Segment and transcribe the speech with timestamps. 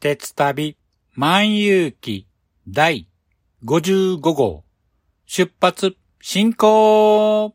[0.00, 0.78] 鉄旅
[1.14, 2.26] 万有記
[2.66, 3.06] 第
[3.62, 4.64] 55号。
[5.26, 7.54] 出発進行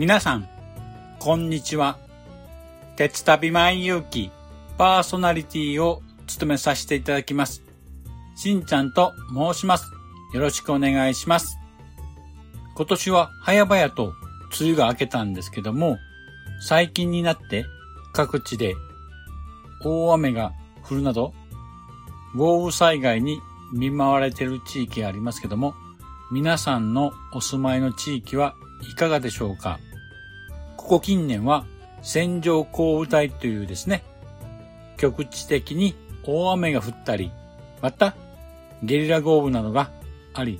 [0.00, 0.48] 皆さん、
[1.18, 1.98] こんにちは。
[2.96, 4.30] 鉄旅万有記
[4.78, 7.62] パーソナリティを務めさせていただきます。
[8.34, 9.92] しんちゃんと申します。
[10.32, 11.58] よろしくお願いします。
[12.76, 14.14] 今年は早々と
[14.58, 15.98] 梅雨が明けたんですけども、
[16.66, 17.66] 最近になって
[18.14, 18.76] 各地で
[19.84, 21.34] 大雨が降るなど、
[22.34, 23.38] 豪雨災害に
[23.74, 25.74] 見舞われている地域がありますけども、
[26.32, 28.54] 皆さんのお住まいの地域は
[28.90, 29.78] いかがでしょうか？
[30.80, 31.66] ここ近年は
[32.00, 34.02] 線状降雨帯というですね、
[34.96, 37.30] 局地的に大雨が降ったり、
[37.82, 38.16] また
[38.82, 39.90] ゲリラ豪雨などが
[40.32, 40.58] あり、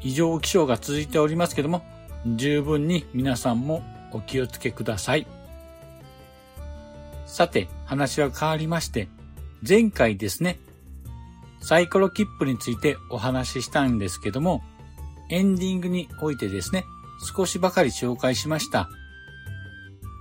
[0.00, 1.82] 異常気象が続いておりますけども、
[2.24, 5.26] 十分に皆さんもお気をつけください。
[7.26, 9.08] さて、話は変わりまして、
[9.68, 10.60] 前回ですね、
[11.60, 14.62] サイコロ切符についてお話ししたんですけども、
[15.30, 16.84] エンディングにおいてですね、
[17.20, 18.88] 少しばかり紹介しました。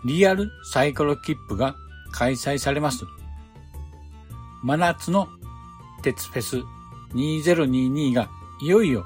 [0.05, 1.75] リアルサイコロ切符が
[2.11, 3.05] 開催されます。
[4.63, 5.27] 真夏の
[6.03, 6.61] 鉄フェス
[7.13, 8.29] 2022が
[8.61, 9.05] いよいよ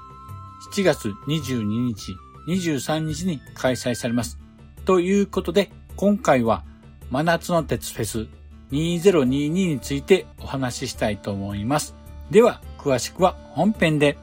[0.71, 2.15] 7月22日、
[2.47, 4.37] 23日に開催されます。
[4.85, 6.63] ということで、今回は
[7.09, 8.27] 真夏の鉄フェス
[8.71, 11.95] 2022についてお話ししたいと思います。
[12.31, 14.17] では、詳しくは本編で。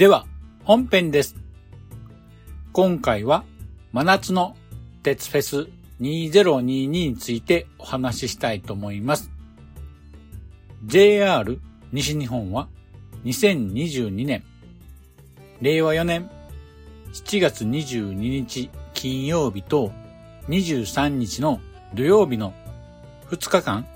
[0.00, 0.24] では、
[0.64, 1.36] 本編です。
[2.72, 3.44] 今回は、
[3.92, 4.56] 真夏の
[5.02, 5.68] 鉄フェス
[6.00, 9.30] 2022についてお話ししたいと思います。
[10.86, 11.60] JR
[11.92, 12.68] 西日本は
[13.26, 14.42] 2022年、
[15.60, 16.30] 令和4年
[17.12, 19.92] 7月22日金曜日と
[20.48, 21.60] 23日の
[21.92, 22.54] 土曜日の
[23.28, 23.86] 2日間、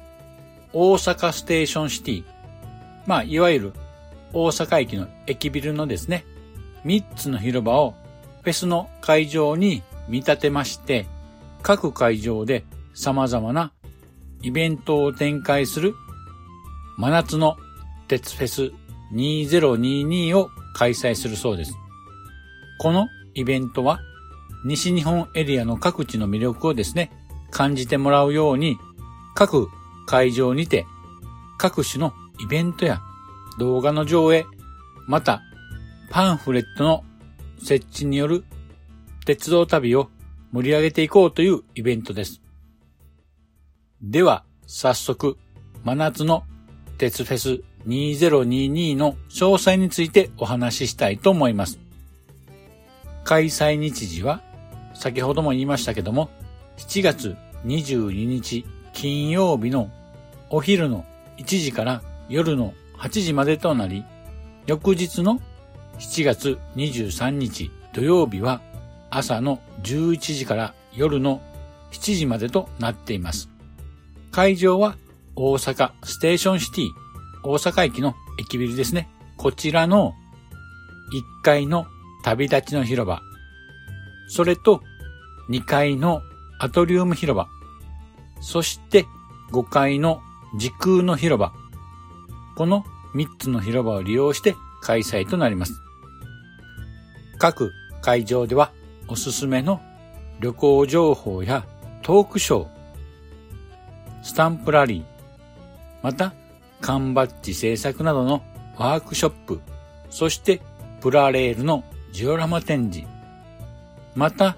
[0.75, 2.25] 大阪ステーションシティ、
[3.07, 3.73] まあ、いわゆる
[4.35, 6.27] 大阪駅の駅ビルのですね、
[6.85, 7.95] 3つの広場を
[8.43, 11.07] フェスの会場に見立てまして、
[11.63, 12.65] 各会場で
[12.95, 13.73] 様々な
[14.43, 15.95] イベントを展開する
[16.99, 17.57] 真夏の
[18.09, 18.73] 鉄フェス
[19.15, 21.73] 2022を開催するそうです。
[22.81, 24.01] このイベントは
[24.67, 27.11] 西日本エリアの各地の魅力をですね、
[27.51, 28.79] 感じてもらうように
[29.37, 29.69] 各
[30.07, 30.87] 会場にて
[31.57, 33.01] 各種のイベントや
[33.59, 34.47] 動画の上映、
[35.07, 35.43] また、
[36.11, 37.05] パンフレットの
[37.63, 38.45] 設置による
[39.27, 40.11] 鉄道旅を
[40.53, 42.41] 盛り上げていこうというイベントです。
[44.03, 45.37] では、早速、
[45.83, 46.45] 真夏の
[46.99, 51.79] 鉄フェス2022の詳細についてお話ししたいと思います。
[53.25, 54.43] 開催日時は、
[54.95, 56.31] 先ほども言いましたけども、
[56.77, 57.37] 7月
[57.67, 59.91] 22日金曜日の
[60.51, 61.05] お昼の
[61.39, 64.05] 1時から夜の8時までとなり、
[64.67, 65.41] 翌日の
[65.99, 68.61] 7月23日土曜日は
[69.11, 71.41] 朝の11時から夜の
[71.93, 73.49] 7時までとなっています。
[74.33, 74.97] 会場は
[75.37, 76.89] 大阪ステーションシティ
[77.45, 79.09] 大阪駅の駅ビルですね。
[79.37, 80.15] こちらの
[81.13, 81.87] 1階の
[82.25, 83.21] 旅立ちの広場、
[84.29, 84.83] それと
[85.51, 86.23] 2階の
[86.59, 87.49] アトリウム広場、
[88.41, 89.05] そして
[89.53, 90.21] 5階の
[90.57, 91.53] 時空の広場、
[92.57, 92.85] この
[93.15, 95.73] 3つの広場を利用して開催となります。
[97.39, 98.73] 各会場では
[99.09, 99.81] おすすめの
[100.41, 101.65] 旅行情報や
[102.03, 102.69] トークショー、
[104.23, 105.05] スタンプラリー、
[106.03, 106.35] また
[106.81, 108.43] 缶バッジ制作などの
[108.77, 109.61] ワークショップ、
[110.11, 110.61] そして
[111.01, 113.09] プラレールのジオラマ展示、
[114.15, 114.57] また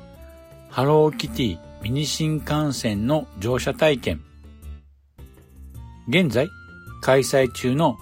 [0.71, 4.21] ハローキティミニ新幹線の乗車体験、
[6.09, 6.49] 現在
[7.07, 7.99] 開催中の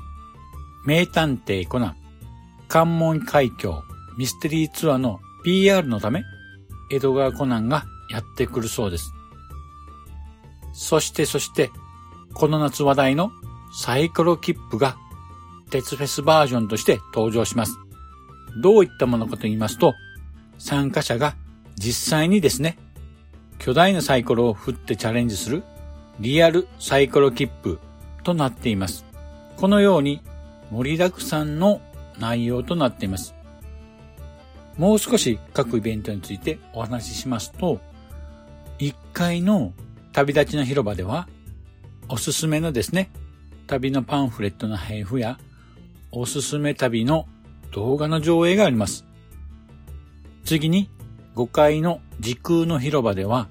[0.86, 1.96] 名探偵コナン
[2.68, 3.84] 関門海峡
[4.16, 6.24] ミステリーツアーの PR のため、
[6.90, 9.12] 江戸川コナンがやってくるそうです。
[10.72, 11.70] そしてそして、
[12.32, 13.30] この夏話題の
[13.78, 14.96] サイクロ切符が
[15.68, 17.76] 鉄フェスバージョンとして登場します。
[18.62, 19.92] どういったものかと言いますと、
[20.56, 21.34] 参加者が
[21.76, 22.78] 実際にですね、
[23.58, 25.62] 巨大なサイコロを振ってチャレンジする
[26.20, 27.78] リアルサイコロ切符
[28.24, 29.04] となっています。
[29.56, 30.20] このように
[30.70, 31.80] 盛りだくさんの
[32.18, 33.34] 内容となっています。
[34.76, 37.80] もう少し各イベントについてお話ししますと、
[38.78, 39.72] 1階の
[40.12, 41.28] 旅立ちの広場では、
[42.08, 43.10] おすすめのですね、
[43.66, 45.38] 旅のパンフレットの配布や、
[46.10, 47.26] おすすめ旅の
[47.72, 49.04] 動画の上映があります。
[50.44, 50.90] 次に、
[51.36, 53.48] 5階の時空の広場では、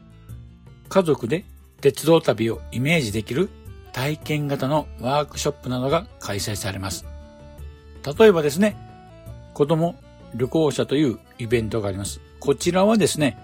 [0.90, 1.46] 家族で
[1.82, 3.50] 鉄道旅をイメージできる
[3.94, 7.06] 体験型のワークショップなどが開催されます。
[8.20, 8.76] 例えばですね、
[9.54, 9.96] 子供
[10.36, 12.20] 旅行者というイベントがあります。
[12.40, 13.38] こちらはですね、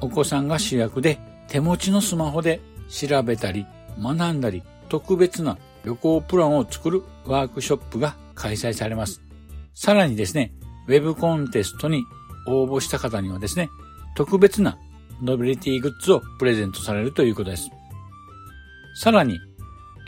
[0.00, 1.18] お子さんが主役で
[1.48, 3.66] 手持ちのスマホで調べたり
[4.00, 9.20] 学んだり特別な旅行プランを作るワークショップが開催されます。
[9.74, 10.52] さらにですね、
[10.86, 12.04] ウェブコンテストに
[12.46, 13.68] 応募した方にはですね、
[14.14, 14.78] 特別な
[15.20, 17.68] ノビリティグッズをプレゼントされるということです。
[18.94, 19.38] さらに、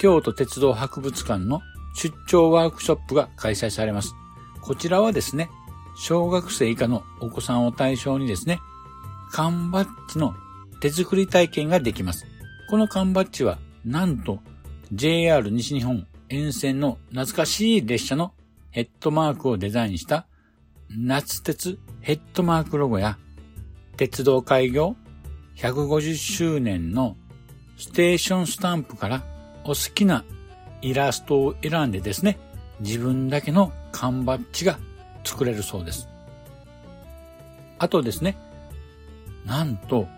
[0.00, 1.60] 京都鉄道博物館の
[1.94, 4.14] 出張ワークショップが開催されます。
[4.62, 5.50] こちらはですね、
[5.94, 8.60] 小学生以下のお子さんを対象にですね、
[9.30, 10.34] 缶バッジの
[10.80, 12.24] 手作り体験ができます。
[12.70, 14.40] この缶バッジは、なんと
[14.90, 18.32] JR 西日本沿線の懐かしい列車の
[18.70, 20.26] ヘッドマークをデザインした
[20.88, 23.18] 夏鉄ヘッドマークロゴや
[23.98, 24.96] 鉄道開業
[25.56, 27.18] 150周年の
[27.76, 29.29] ステーションスタンプから
[29.64, 30.24] お好きな
[30.82, 32.38] イラストを選んでですね、
[32.80, 34.78] 自分だけの缶バッジが
[35.24, 36.08] 作れるそうです。
[37.78, 38.36] あとですね、
[39.44, 40.08] なんと、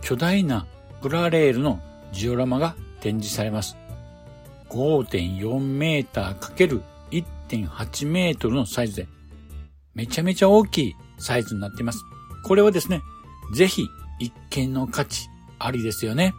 [0.00, 0.66] 巨大な
[1.00, 1.80] プラレールの
[2.12, 3.76] ジオラマが展示されます。
[4.68, 9.08] 5.4メーター ×1.8 メートルのサイズで、
[9.94, 12.00] めちゃめちゃ大きいサイズになっています。
[12.44, 13.00] これはですね、
[13.54, 13.86] ぜひ
[14.18, 15.28] 一見の価値
[15.58, 16.34] ありですよね。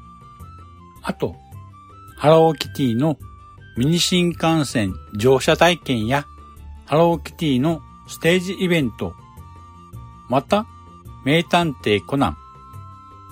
[1.03, 1.35] あと、
[2.15, 3.17] ハローキティの
[3.75, 6.25] ミニ新幹線乗車体験や
[6.85, 9.13] ハローキティのステージイベント、
[10.29, 10.65] また、
[11.25, 12.37] 名探偵コナン、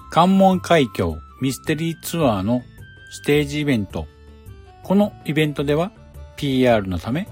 [0.09, 2.63] 関門海峡ミステリーツアーの
[3.11, 4.07] ステージイベント、
[4.83, 5.91] このイベントでは
[6.38, 7.27] PR のため、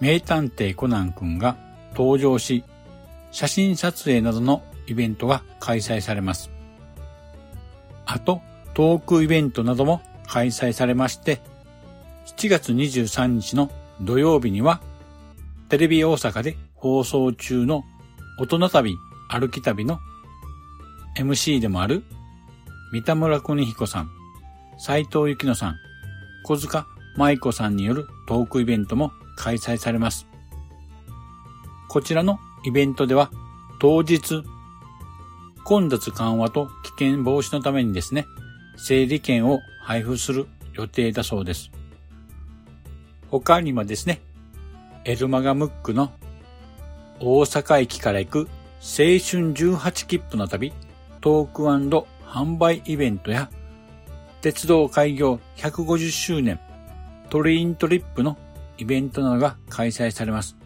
[0.00, 1.56] 名探偵コナン君が
[1.92, 2.64] 登場し、
[3.30, 6.50] 写真撮影などのイベントが開催されます。
[8.06, 8.40] あと、
[8.74, 11.40] トークイベントなども開催されまして、
[12.26, 14.80] 7月23日の土曜日には、
[15.68, 17.84] テレビ大阪で放送中の
[18.38, 18.96] 大人旅
[19.28, 19.98] 歩き旅の
[21.18, 22.04] MC でもある
[22.92, 24.10] 三田村邦彦さん、
[24.78, 25.76] 斎藤幸乃さん、
[26.44, 30.26] 小塚舞子さんによるトークイベントも開催されます。
[31.88, 33.30] こちらのイベントでは
[33.80, 34.42] 当日、
[35.64, 38.26] 混雑緩和と危険防止のためにですね、
[38.76, 41.70] 整理券を配布する予定だそうです。
[43.30, 44.20] 他にもですね、
[45.04, 46.10] エルマガムックの
[47.20, 48.44] 大阪駅から行く青
[48.80, 50.72] 春18切符の旅
[51.20, 51.62] トーク
[52.24, 53.48] 販売イベントや
[54.40, 56.58] 鉄道開業150周年
[57.30, 58.36] トレイントリップの
[58.78, 60.56] イベントなどが開催されます。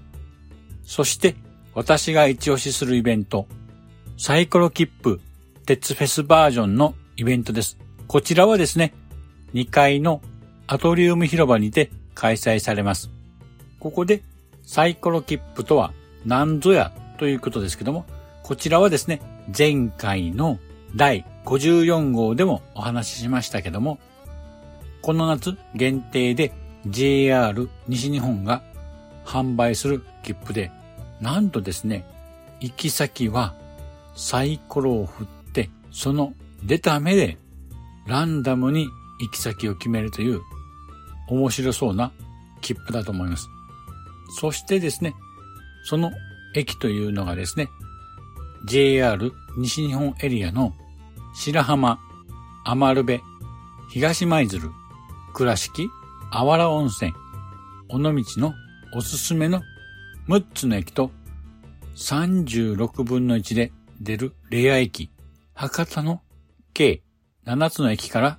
[0.83, 1.37] そして
[1.75, 3.47] 私が一押しするイベント、
[4.17, 5.21] サイコロ切符
[5.67, 7.77] 鉄フェスバージョンのイベントです。
[8.09, 8.95] こちらはですね、
[9.55, 10.21] 2階の
[10.67, 13.11] アトリウム広場にて開催されます。
[13.79, 14.23] ここで
[14.63, 15.93] サイコロ切符とは
[16.25, 18.07] 何ぞやということですけども、
[18.43, 19.21] こちらはですね、
[19.57, 20.59] 前回の
[20.95, 23.99] 第54号でもお話ししましたけども、
[25.03, 26.53] この夏限定で
[26.87, 28.63] JR 西日本が
[29.25, 30.71] 販売する切符で、
[31.21, 32.05] なんとですね、
[32.61, 33.55] 行き先は
[34.15, 37.39] サイコロを振って、その出た目で
[38.07, 38.89] ランダムに
[39.21, 40.41] 行き先を決めるという
[41.29, 42.13] 面白そうな
[42.61, 43.49] 切符だと思います。
[44.41, 45.15] そしてですね、
[45.85, 46.13] その
[46.55, 47.69] 駅というのがですね、
[48.65, 50.75] JR 西日本エリアの
[51.35, 51.99] 白浜、
[52.65, 53.21] 余部、
[53.91, 54.71] 東舞鶴、
[55.35, 55.89] 倉敷、
[56.31, 57.13] あわら温泉、
[57.89, 58.55] 尾道の
[58.95, 59.63] おすすめの
[60.29, 61.11] 6つの駅と
[61.97, 65.11] 36分の1で出るレア駅、
[65.55, 66.23] 博多の
[66.73, 67.03] 計
[67.47, 68.39] 7つの駅から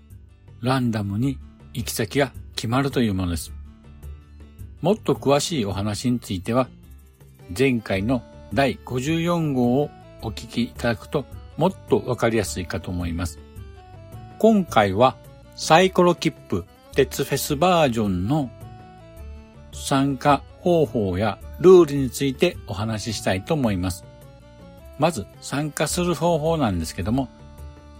[0.61, 1.39] ランダムに
[1.73, 3.51] 行き先が決まるというものです。
[4.81, 6.67] もっと詳しいお話については、
[7.57, 8.21] 前回の
[8.53, 9.89] 第54号を
[10.21, 11.25] お聞きいただくと
[11.57, 13.39] もっとわかりやすいかと思います。
[14.37, 15.17] 今回は
[15.55, 18.51] サイコロ切符鉄フェスバージョンの
[19.73, 24.05] 参加方法やルールについてお話ししたいと思います。
[24.99, 27.29] まず参加する方法なんですけども、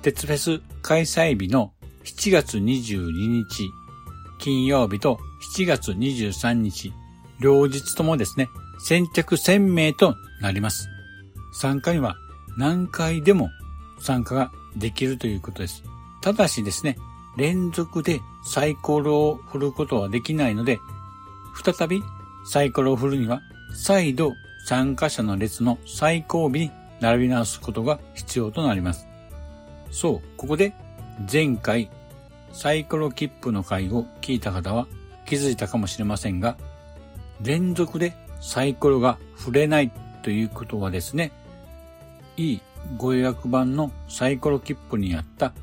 [0.04, 3.72] 鉄フェス開催日の7月22日
[4.42, 5.20] 金曜日と
[5.56, 6.94] 7月23日、
[7.40, 10.90] 両日ともですね、先着1000名となります。
[11.54, 12.16] 参加には
[12.58, 13.50] 何回でも
[14.00, 15.84] 参加ができるということです。
[16.22, 16.98] ただしですね、
[17.38, 20.80] 連続でサイコロを振ることはできないので、
[21.64, 22.04] 再び
[22.46, 23.42] サイコロを振るには、
[23.76, 24.34] 再度
[24.66, 29.08] 参加者の列の最後尾に並び直すことが必要となります。
[29.92, 30.74] そう、ここで
[31.30, 31.90] 前回
[32.54, 34.88] サイコロ切符の回を聞いた方は
[35.26, 36.58] 気づいたかもしれませんが、
[37.42, 39.92] 連続でサイコロが触れない
[40.24, 41.32] ということはですね、
[42.38, 42.62] いい
[42.98, 45.54] ご予約版のサイコロ切符にあった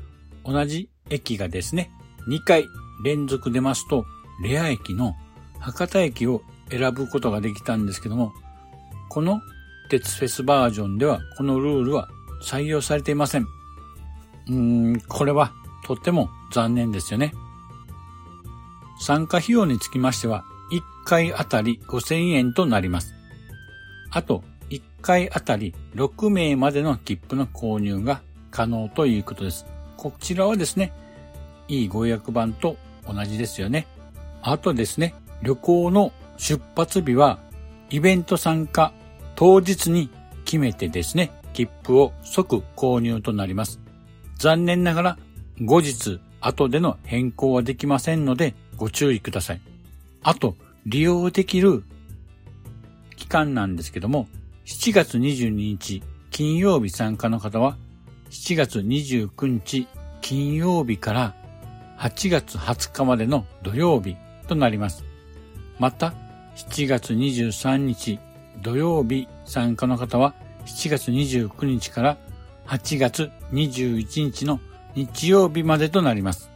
[0.45, 1.91] 同じ駅がですね、
[2.27, 2.65] 2回
[3.03, 4.05] 連続出ますと、
[4.43, 5.15] レア駅の
[5.59, 8.33] 博多駅を選ぶことができたんですけども、
[9.09, 9.41] この
[9.89, 12.07] 鉄フェスバージョンではこのルールは
[12.43, 13.58] 採用されていません。
[14.49, 15.53] うーん、これは
[15.85, 17.33] とっても残念ですよね。
[18.99, 23.13] 参加費用につきましては、1回あたり5000円となります。
[24.11, 29.65] あと、1回あたり6名までの切符の購入が可能ということです。
[29.97, 30.93] こちらはですね、
[31.67, 32.77] いいご予約版と
[33.07, 33.87] 同じですよね。
[34.41, 37.39] あとですね、旅行の出発日は
[37.89, 38.93] イベント参加
[39.35, 40.09] 当日に
[40.45, 43.79] 決めてですね、切符を即購入となります。
[44.39, 45.17] 残念ながら
[45.61, 49.61] 後日後での変更はできませんのでご注意ください。
[50.23, 50.55] あと、
[50.85, 51.83] 利用できる
[53.17, 54.29] 期間なんですけども、
[54.65, 57.75] 7月22日金曜日参加の方は、
[58.29, 59.87] 7月29日
[60.21, 61.35] 金曜日から
[61.97, 64.15] 8月20日までの土曜日
[64.47, 65.03] となります。
[65.79, 66.13] また、
[66.55, 68.19] 7月23日
[68.61, 70.33] 土曜日参加の方は、
[70.65, 72.17] 7月29日から
[72.69, 74.59] 8月21日の
[74.93, 76.51] 日曜日までとなります。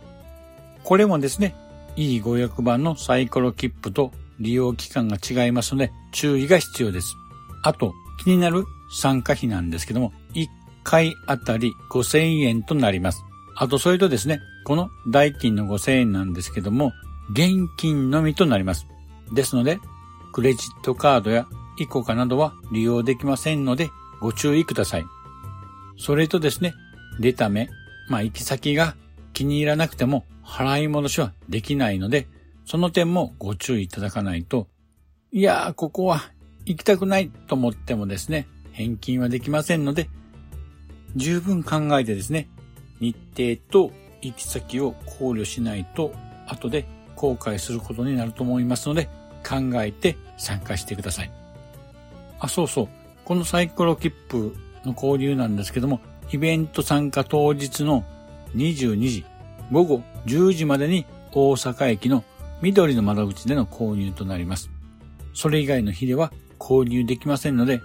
[0.83, 1.55] これもですね、
[1.95, 7.15] いいご予約版のサイコロ切符と利用期間が違いますので注意が必要です。
[7.63, 7.93] あと、
[8.23, 10.47] 気になる参加費なんですけども、1
[10.83, 13.23] 回あたり5000円となります。
[13.55, 16.93] あと、それとですね、この代金の5000円なんですけども、
[17.31, 18.85] 現金のみとなります。
[19.33, 19.79] ですので、
[20.31, 21.47] クレジットカードや
[21.79, 23.89] イコカなどは利用できませんので、
[24.19, 25.05] ご注意ください。
[25.97, 26.73] それとですね、
[27.19, 27.69] 出た目、
[28.09, 28.95] まあ行き先が
[29.33, 32.27] 気に入らなくても払い戻しはできないので、
[32.65, 34.67] その点もご注意いただかないと、
[35.31, 36.31] いやー、ここは
[36.65, 40.09] 行きたくないと思ってもですね、返金はできませんので、
[41.15, 42.49] 十分考えてですね、
[42.99, 46.13] 日程と行き先を考慮しないと、
[46.47, 46.85] 後で
[47.15, 49.09] 後悔することになると思いますので、
[49.47, 51.31] 考えて参加してください。
[52.39, 52.89] あ、そうそう。
[53.25, 55.99] このサイコロ切符の交流なんですけども、
[56.31, 58.03] イベント参加当日の
[58.55, 59.25] 22時、
[59.71, 62.23] 午後10時までに大阪駅の
[62.61, 64.69] 緑の窓口での購入となります。
[65.33, 67.81] それ以外の日では購入できませんので、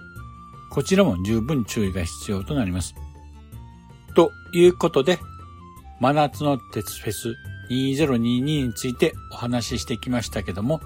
[0.71, 2.95] こちらも十分注意が必要となります。
[4.15, 5.19] ということで、
[5.99, 7.35] 真夏の鉄フェス
[7.69, 10.79] 2022についてお話ししてきましたけども、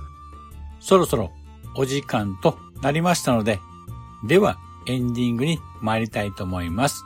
[0.79, 1.31] そろそろ
[1.75, 3.59] お時間となりましたので、
[4.25, 7.05] ではエンディングに参りたいと思います。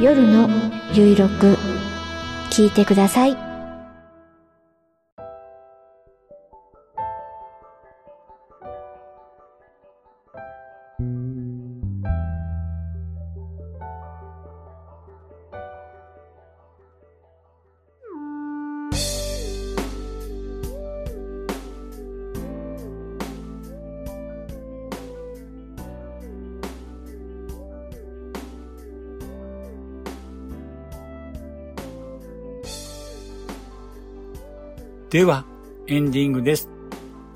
[0.00, 0.48] 夜の
[0.92, 1.56] ゆいろく
[2.50, 3.47] 聞いてください。
[35.10, 35.46] では、
[35.86, 36.68] エンディングです。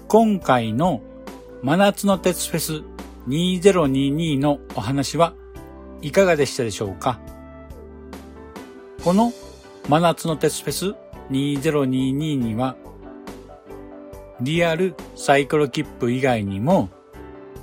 [0.07, 1.01] 今回の
[1.63, 2.83] 真夏の鉄フェス
[3.29, 5.33] 2022のお話は
[6.03, 7.19] いかがでしたでしょうか？
[9.03, 9.33] この
[9.89, 10.95] 真夏の鉄フェス
[11.31, 12.77] 2022には
[14.43, 16.91] リアルサイクロ切符以外にも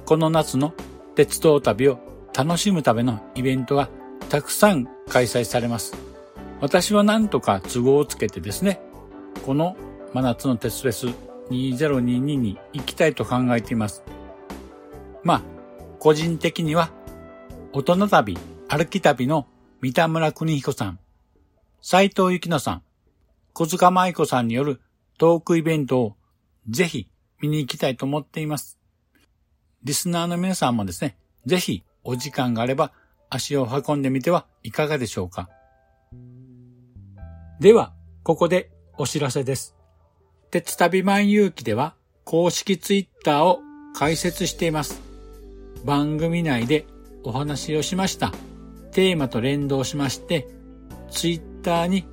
[0.06, 0.74] この夏の
[1.14, 2.00] 鉄道旅を
[2.36, 3.90] 楽しむためのイベントが
[4.28, 5.96] たくさん開催されます。
[6.62, 8.82] 私はなんとか都合をつけてですね、
[9.46, 9.78] この
[10.14, 11.08] 真夏の鉄フェス
[11.52, 14.04] 2022に行きたいと考えています。
[15.24, 15.42] まあ、
[16.00, 16.92] 個人的には、
[17.74, 19.48] 大人旅、歩き旅の
[19.82, 21.00] 三田村邦彦さん、
[21.82, 22.84] 斉藤幸乃さん、
[23.54, 24.82] 小塚舞子さんによる
[25.18, 26.16] トークイベントを
[26.70, 27.10] ぜひ
[27.42, 28.80] 見に行きたいと思っています。
[29.84, 32.92] リスナーの皆さんもですね、ぜひお時間があれば
[33.30, 35.50] 足を運んでみてはいかがでしょうか。
[37.60, 37.94] では、
[38.24, 39.79] ここでお知らせです。
[40.52, 43.60] 鉄旅万有記では公式ツイッターを
[43.94, 45.00] 開設しています。
[45.86, 46.88] 番組内で
[47.24, 48.32] お話をしました
[48.92, 50.48] テーマと連動しまして、
[51.12, 52.06] ツイッターに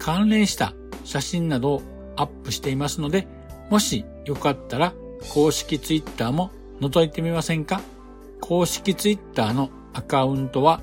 [0.00, 1.82] 関連した写真などを
[2.16, 3.28] アップしていますので、
[3.70, 4.92] もしよかったら
[5.32, 7.80] 公式ツイッターも覗いてみませんか？
[8.40, 10.82] 公式ツイッターのアカウントは、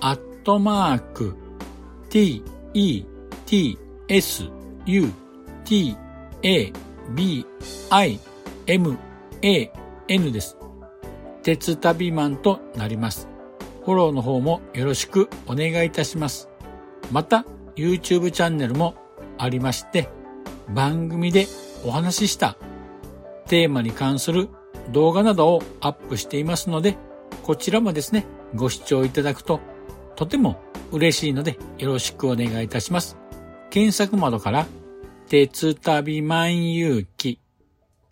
[0.00, 1.36] アットマーク、
[2.08, 3.04] t, e,
[3.46, 4.44] t, s,
[4.86, 5.10] u,
[5.64, 5.96] t,
[6.44, 6.72] A,
[7.14, 7.46] B,
[7.90, 8.18] I,
[8.66, 8.98] M,
[9.42, 9.72] A,
[10.08, 10.56] N です。
[11.44, 13.28] 鉄旅マンとなります。
[13.84, 16.48] フォローの方もよろしくお願いいたします。
[17.12, 17.44] また、
[17.76, 18.96] YouTube チャンネルも
[19.38, 20.08] ありまして、
[20.68, 21.46] 番組で
[21.84, 22.56] お話しした
[23.46, 24.48] テーマに関する
[24.90, 26.98] 動画などをアップしていますので、
[27.44, 28.26] こちらもですね、
[28.56, 29.60] ご視聴いただくと
[30.16, 33.16] とても嬉しいのでよろしくお願いいたします。
[33.70, 34.66] 検索窓から
[35.32, 37.40] 鉄旅万有記。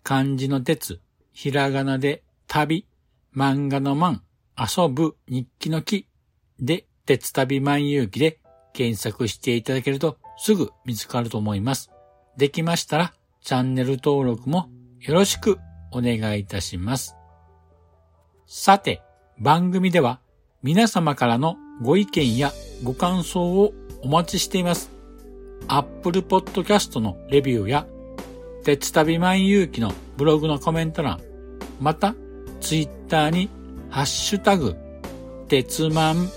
[0.03, 2.87] 漢字の鉄、ひらがなで旅、
[3.37, 4.21] 漫画の漫、
[4.57, 6.07] 遊ぶ日記の記
[6.59, 8.39] で鉄旅万有記で
[8.73, 11.91] 検索していただけるとすぐ見つかると思います。
[12.37, 15.59] できましたらチャンネル登録もよろしく
[15.91, 17.15] お願いいたします。
[18.47, 19.03] さて、
[19.37, 20.21] 番組では
[20.63, 25.00] 皆様からのご意見やご感想をお待ちしています。
[25.67, 27.87] Apple Podcast のレビューや、
[28.63, 31.19] 鉄旅万有記のブログのコメント欄、
[31.79, 32.15] また、
[32.59, 33.49] Twitter に、
[33.89, 34.75] ハッシュタグ、
[35.47, 36.29] 鉄万、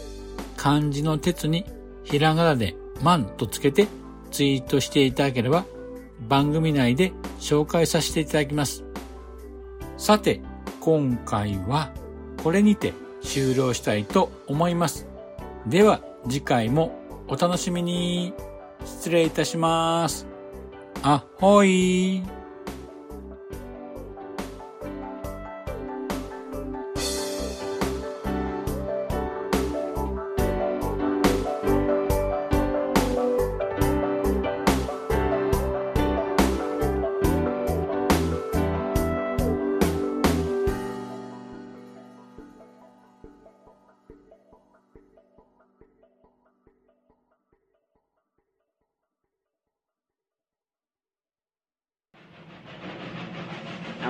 [0.57, 1.65] 漢字の鉄に、
[2.05, 3.87] ひらがなで万とつけて
[4.31, 5.65] ツイートしていただければ、
[6.29, 8.85] 番組内で紹介させていただきます。
[9.97, 10.41] さて、
[10.81, 11.93] 今回は
[12.43, 15.07] これにて終了したいと思います。
[15.67, 16.93] では次回も
[17.29, 18.35] お楽しみに。
[18.85, 20.27] 失礼いたします。
[21.03, 22.23] あ、ほい。